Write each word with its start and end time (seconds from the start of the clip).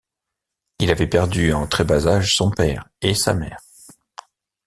Il 0.79 0.89
avait 0.89 1.05
perdu 1.05 1.53
en 1.53 1.67
très 1.67 1.83
bas 1.83 2.07
âge 2.07 2.35
son 2.35 2.49
père 2.49 2.89
et 3.03 3.13
sa 3.13 3.35
mère. 3.35 3.59